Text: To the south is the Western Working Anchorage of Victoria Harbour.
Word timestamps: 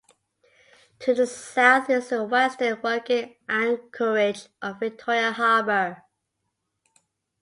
To 1.01 1.13
the 1.13 1.27
south 1.27 1.87
is 1.87 2.09
the 2.09 2.23
Western 2.23 2.81
Working 2.83 3.35
Anchorage 3.47 4.47
of 4.59 4.79
Victoria 4.79 5.31
Harbour. 5.31 6.01